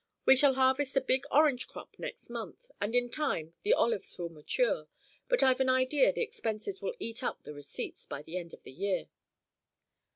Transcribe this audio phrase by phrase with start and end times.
[0.25, 4.29] We shall harvest a big orange crop next month, and in time the olives will
[4.29, 4.87] mature;
[5.27, 8.63] but I've an idea the expenses will eat up the receipts, by the end of
[8.63, 9.09] the year."